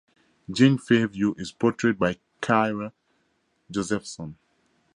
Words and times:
Jane 0.49 0.79
Fairview 0.79 1.35
is 1.37 1.51
portrayed 1.51 1.99
by 1.99 2.17
Kira 2.41 2.91
Josephson. 3.69 4.35